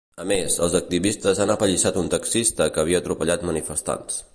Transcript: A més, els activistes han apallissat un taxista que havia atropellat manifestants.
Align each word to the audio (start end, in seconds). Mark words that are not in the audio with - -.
A 0.21 0.23
més, 0.29 0.55
els 0.67 0.77
activistes 0.79 1.43
han 1.45 1.53
apallissat 1.57 2.01
un 2.03 2.11
taxista 2.17 2.71
que 2.79 2.87
havia 2.87 3.05
atropellat 3.05 3.51
manifestants. 3.53 4.25